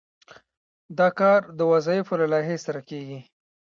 دا 0.97 1.07
کار 1.19 1.39
د 1.57 1.59
وظایفو 1.73 2.13
له 2.21 2.25
لایحې 2.31 2.57
سره 2.65 2.79
کیږي. 2.89 3.19